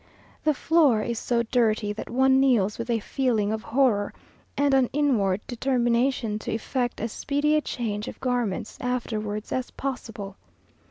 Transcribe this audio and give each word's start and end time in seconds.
The 0.43 0.55
floor 0.55 1.03
is 1.03 1.19
so 1.19 1.43
dirty 1.43 1.93
that 1.93 2.09
one 2.09 2.39
kneels 2.39 2.79
with 2.79 2.89
a 2.89 2.97
feeling 2.99 3.51
of 3.53 3.61
horror, 3.61 4.15
and 4.57 4.73
an 4.73 4.89
inward 4.91 5.41
determination 5.45 6.39
to 6.39 6.51
effect 6.51 6.99
as 6.99 7.11
speedy 7.11 7.55
a 7.55 7.61
change 7.61 8.07
of 8.07 8.19
garments 8.19 8.79
afterwards 8.81 9.51
as 9.51 9.69
possible. 9.69 10.37